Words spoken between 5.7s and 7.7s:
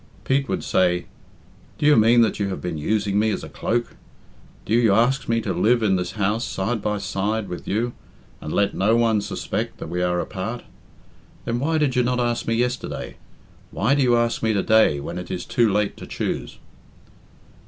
in this house, side by side with